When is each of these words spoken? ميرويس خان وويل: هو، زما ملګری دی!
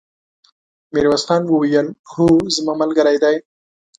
ميرويس 0.93 1.23
خان 1.27 1.41
وويل: 1.47 1.87
هو، 2.13 2.25
زما 2.55 2.73
ملګری 2.81 3.17
دی! 3.23 3.35